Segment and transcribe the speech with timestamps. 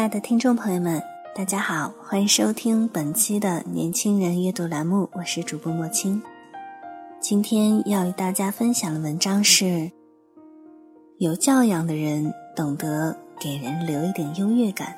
[0.00, 1.02] 亲爱的听众朋友们，
[1.34, 6.22] 大家好，欢迎收听本期的年轻人阅读栏目，我是主播莫青。
[7.20, 9.92] 今天要与大家分享的文章是：
[11.18, 14.96] 有教养的人懂得给人留一点优越感。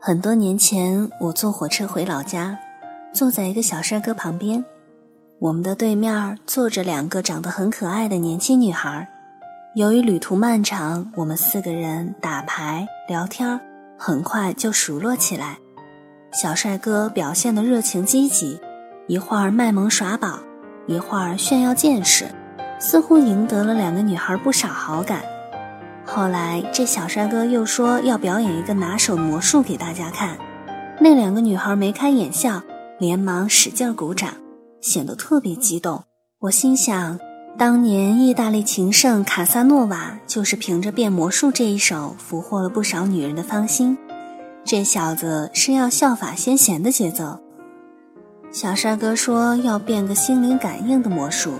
[0.00, 2.58] 很多年前，我坐火车回老家，
[3.14, 4.64] 坐在一个小帅哥旁边，
[5.38, 9.08] 我们的对面坐着两个长得很可爱的年轻女孩。
[9.76, 13.60] 由于旅途漫长，我们四个人打牌聊天，
[13.98, 15.58] 很快就熟络起来。
[16.32, 18.58] 小帅哥表现得热情积极，
[19.06, 20.38] 一会儿卖萌耍宝，
[20.86, 22.24] 一会儿炫耀见识，
[22.80, 25.20] 似乎赢得了两个女孩不少好感。
[26.06, 30.38] 后来，这小帅哥又说要表演一个拿手魔术给大家看，
[30.98, 32.62] 那两个女孩眉开眼笑，
[32.98, 34.30] 连忙使劲鼓掌，
[34.80, 36.02] 显得特别激动。
[36.38, 37.20] 我心想。
[37.58, 43.96] 当年意大利情圣卡萨诺瓦就是凭着变魔术这一手俘获了不少女人的芳心。
[44.62, 47.40] 这小子是要效法先贤的节奏。
[48.52, 51.54] 小帅哥说要变个心灵感应的魔术，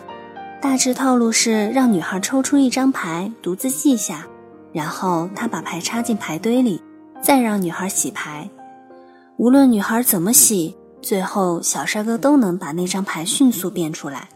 [0.60, 4.26] 大致套路是让女孩抽出一张牌，独自记下，
[4.74, 6.82] 然后他把牌插进牌堆里，
[7.22, 8.50] 再让女孩洗牌。
[9.38, 14.28] 无论女孩怎么洗，最后小帅哥都能把那张牌迅速变出来。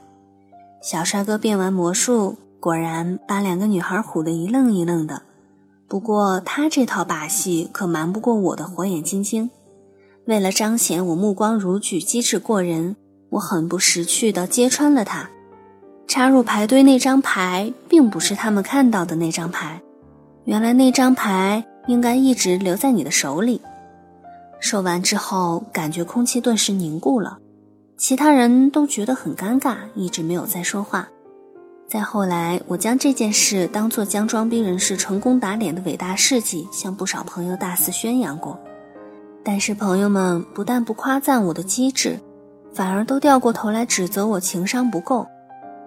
[0.80, 5.22] 小帅哥变完魔术，果然把两个女孩唬得一愣一愣的。
[5.86, 9.50] 不过他这套把戏可瞒不过我的火眼金睛。
[10.24, 12.96] 为了彰显我目光如炬、机智过人，
[13.28, 15.28] 我很不识趣地揭穿了他。
[16.06, 19.82] 插入牌堆那张牌，并不是他们看到的那张牌。
[20.44, 23.60] 原来那张牌应该一直留在你的手里。
[24.60, 27.38] 说完之后，感觉空气顿时凝固了。
[28.00, 31.06] 其他人都觉得很尴尬，一直没有再说话。
[31.86, 38.58] 再后来，我将这件事当作将装逼人士成功打脸的伟大事迹，向不少朋友大肆宣扬过。
[39.44, 42.18] 但是朋友们不但不夸赞我的机智，
[42.72, 45.26] 反而都掉过头来指责我情商不够。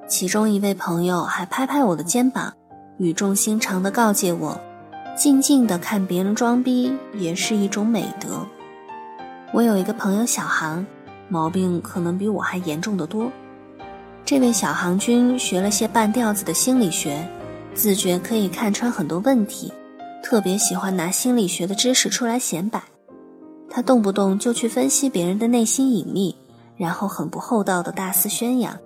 [0.08, 2.54] 其中一位朋友还拍拍我的肩膀，
[3.00, 4.62] 语重心长地告诫我：
[5.18, 8.46] 静静地看别人装逼也是一种美德。
[9.52, 10.86] 我有一个朋友小航。
[11.34, 13.32] 毛病可能比我还严重的多。
[14.24, 17.28] 这位小行军学了些半吊子的心理学，
[17.74, 19.74] 自觉可以看穿很多问题，
[20.22, 22.84] 特别喜欢拿心理学的知识出来显摆。
[23.68, 26.36] 他动不动就去分析别人的内心隐秘，
[26.78, 28.78] 然后很不厚道的大肆宣扬。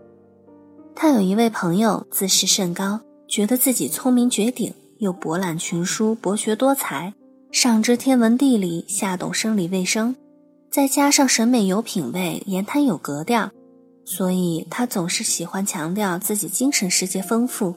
[0.95, 7.13] 他有一位朋友自视甚高，觉得自己聪明绝顶，又博览群书，博学多才，
[7.51, 10.15] 上知天文地理，下懂生理卫生。
[10.77, 13.49] 再加上审美有品位，言谈有格调，
[14.05, 17.75] 所以他总是喜欢强调自己精神世界丰富，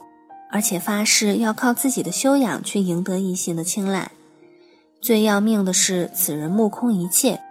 [0.51, 4.11] 而且发誓要靠自己的修养去赢得异性的青睐。
[5.01, 7.41] 最要命的是，此人目空一切，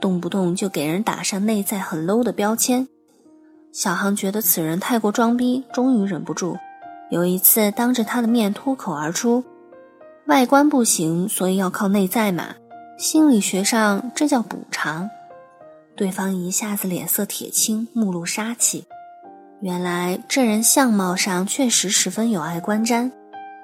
[0.00, 2.86] 动不动就给人打上内在很 low 的标签。
[3.72, 6.56] 小航觉得此人太过装逼，终于忍不住，
[7.10, 9.42] 有一次当着他的面脱口而出
[10.28, 12.54] ：“外观不行，所以要靠内在嘛。”
[13.00, 15.08] 心理学上，这叫补偿。
[15.96, 18.84] 对方一下子脸色铁青，目露杀气。
[19.62, 23.10] 原来这人相貌上确实十分有碍观瞻，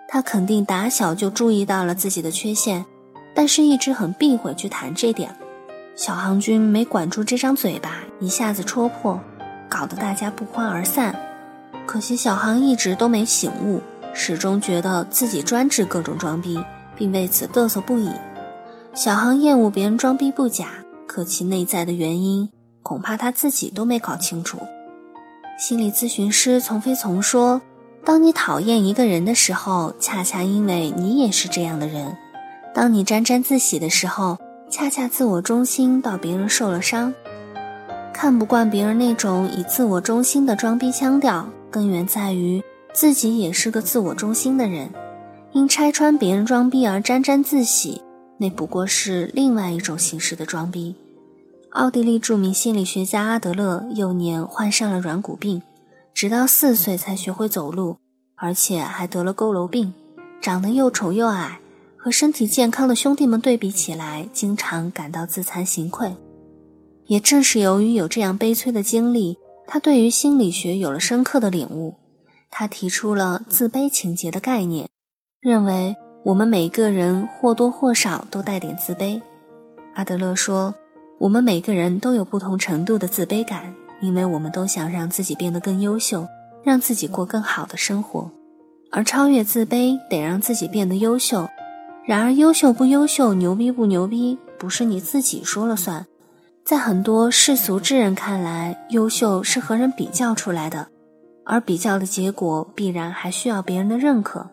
[0.09, 2.83] 他肯定打小就注意到了自己的缺陷，
[3.35, 5.37] 但是一直很避讳去谈这点。
[5.95, 9.21] 小航军没管住这张嘴巴，一下子戳破，
[9.69, 11.15] 搞得大家不欢而散。
[11.85, 13.83] 可惜小航一直都没醒悟，
[14.15, 16.59] 始终觉得自己专治各种装逼，
[16.97, 18.11] 并为此嘚瑟不已。
[18.97, 20.69] 小航厌恶别人装逼不假，
[21.07, 22.49] 可其内在的原因，
[22.83, 24.57] 恐怕他自己都没搞清楚。
[25.59, 27.61] 心理咨询师从飞从说
[28.07, 32.07] ：“当你讨厌一个人的时候，恰恰因为你也是这样的人；
[32.75, 34.39] 当你沾沾自喜的时候，
[34.71, 37.13] 恰恰自我中心到别人受了伤。
[38.15, 42.65] 看不惯别人那种以自我中心的装逼腔调，根源在于
[42.95, 44.89] 自己也是个自我中心的人，
[45.53, 48.01] 因拆穿别人装逼而沾沾自喜。”
[48.39, 50.95] 那不过是另外一种形式的装逼，
[51.71, 55.63] 奥地利著名心理学家阿德勒幼年患上了软骨病，
[56.13, 57.97] 直到四岁才学会走路，
[58.35, 59.93] 而且还得了佝偻病，
[60.41, 61.61] 长得又丑又矮，
[61.97, 66.15] 和身体健康的兄弟们对比起来，经常感到自惭形愧。
[67.07, 71.95] 也正是由于有这样悲催的经历，他对于心理学有了深刻的领悟。
[72.51, 74.89] 他提出了自卑情节的概念，
[75.41, 75.95] 认为
[76.27, 79.23] 我们每个人或多或少都带点自卑。
[79.95, 80.75] 阿德勒说。
[81.19, 86.27] 我们每个人都有不同程度的自卑感，因为我们都想让自己变得更优秀，
[86.63, 88.31] 让自己过更好的生活。
[88.91, 91.49] 而超越自卑，得让自己变得优秀。
[92.05, 96.05] 然而，优秀不优秀，牛逼不牛逼，不是你自己说了算。
[96.63, 100.87] 在很多世俗之人看来，优秀是和人比较出来的，
[101.47, 104.47] 而比较的结果必然还需要别人的认可。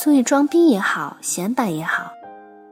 [0.00, 2.12] 所以，装逼也好，显摆也好。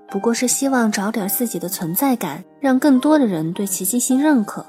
[0.08, 4.64] 不过是希望找点自己的存在感，让更多的人对其进行认可。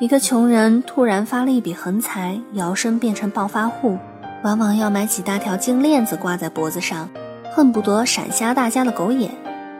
[0.00, 3.96] 一个穷人突然发了一笔横财，摇身变成暴发户，
[4.42, 7.08] 往往要买几大条金链子挂在脖子上，
[7.54, 9.30] 恨不得闪瞎大家的狗眼。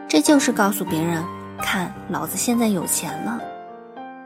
[0.06, 1.24] 这就是告诉别人，
[1.58, 3.40] 看老子现在有钱了。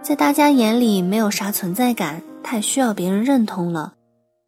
[0.02, 3.94] 在大家眼里没有啥存在感，太需要别人认同了，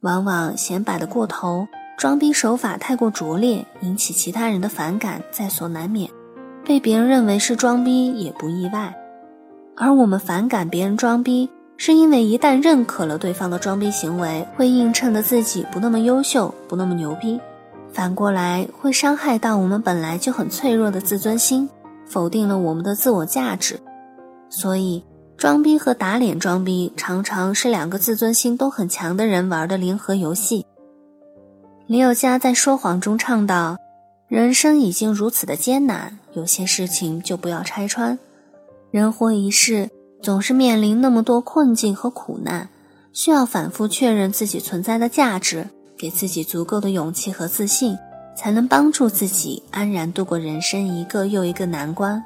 [0.02, 1.66] 往往显摆的过头。
[1.96, 6.10] 装逼手法太过拙劣，引起其他人的反感，在所难免。
[6.62, 8.94] 被别人认为是装逼也不意外。
[9.76, 11.48] 而我们反感别人装逼，
[11.78, 17.40] 是因为一旦认可了对方的装逼行为，会映衬的自己不那么优秀，不那么牛逼。
[17.92, 21.66] 反过来会伤害到我们本来就很脆弱的自尊心，
[22.04, 23.80] 否定了我们的自我价值。
[24.50, 25.02] 所以，
[25.38, 30.66] 装逼和打脸装逼，常常是两个自尊心都很强的人玩的联合游戏。
[31.88, 33.78] 李友嘉在说谎中唱道
[34.26, 38.18] ：“人生已经如此的艰难，有些事情就不要拆穿。
[38.90, 39.88] 人活一世，
[40.20, 42.68] 总是面临那么多困境和苦难，
[43.12, 47.96] 需要反复确认自己存在的价值，给自己足够的勇气和自信，
[48.36, 52.20] 才能帮助自己安然度过人生一个又一个难关。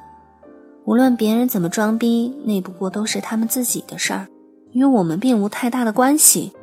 [0.87, 4.27] 无论别人怎么装逼，那不过都是他们自己的事儿，
[4.73, 6.55] 与我们并无太大的关系。”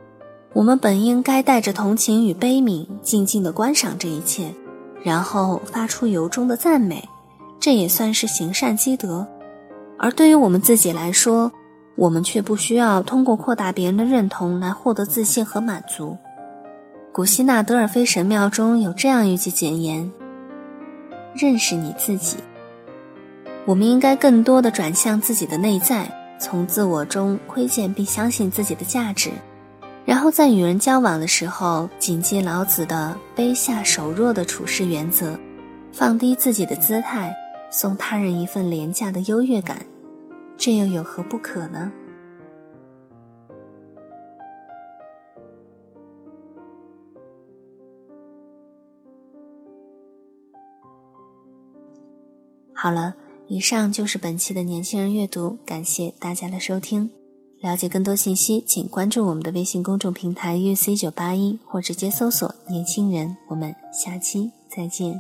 [0.58, 4.52] 我们本应该带着同情与悲悯，静静地观赏这一切，
[5.04, 7.08] 然后发出由衷的赞美，
[7.60, 9.28] 这也算是行善积德。
[10.00, 11.52] 而对于我们自己来说，
[11.96, 16.18] 我们却不需要通过扩大别人的认同来获得自信和满足。
[17.14, 20.12] 古希腊德尔菲神庙中有这样一句简言
[21.38, 22.38] ：“认识你自己。”
[23.68, 29.30] 我们应该更多的转向自己的内在，从自我中窥见并相信自己的价值。
[30.08, 35.38] 然后在与人交往的时候，谨记老子的卑下手弱的处事原则，
[35.92, 37.36] 放低自己的姿态，
[37.70, 39.86] 送他人一份廉价的优越感，
[40.56, 41.92] 这又有何不可呢？
[52.74, 53.14] 好了，
[53.48, 57.12] 以上就是本期的年轻人阅读，感谢大家的收听。
[57.60, 63.36] 了解更多信息，请关注我们的微信公众平台 “UC 九八一”或直接搜索“年轻人”。
[63.50, 65.20] 我们下期再见。